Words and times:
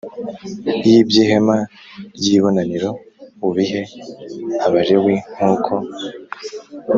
y 0.83 0.85
iby 0.99 1.15
ihema 1.23 1.57
ry 2.15 2.25
ibonaniro 2.37 2.89
ubihe 3.47 3.81
Abalewi 4.65 5.15
nk 5.35 5.41
uko 5.53 5.73